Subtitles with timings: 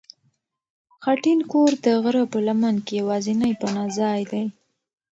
[1.03, 4.45] خټین کور د غره په لمن کې یوازینی پناه ځای دی.